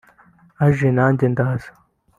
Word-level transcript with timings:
aje 0.65 0.89
nanjye 0.95 1.25
ndaza 1.33 1.69